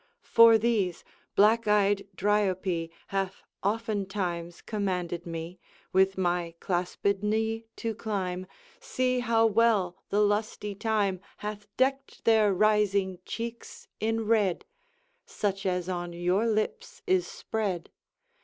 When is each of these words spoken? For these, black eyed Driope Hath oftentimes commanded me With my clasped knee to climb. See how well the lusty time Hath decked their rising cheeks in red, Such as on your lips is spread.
For 0.23 0.57
these, 0.57 1.03
black 1.35 1.67
eyed 1.67 2.07
Driope 2.15 2.89
Hath 3.09 3.43
oftentimes 3.61 4.63
commanded 4.63 5.27
me 5.27 5.59
With 5.93 6.17
my 6.17 6.55
clasped 6.59 7.21
knee 7.21 7.65
to 7.75 7.93
climb. 7.93 8.47
See 8.79 9.19
how 9.19 9.45
well 9.45 9.95
the 10.09 10.19
lusty 10.21 10.73
time 10.73 11.21
Hath 11.45 11.67
decked 11.77 12.25
their 12.25 12.51
rising 12.51 13.19
cheeks 13.25 13.87
in 13.99 14.25
red, 14.25 14.65
Such 15.27 15.67
as 15.67 15.87
on 15.87 16.13
your 16.13 16.47
lips 16.47 17.03
is 17.05 17.27
spread. 17.27 17.91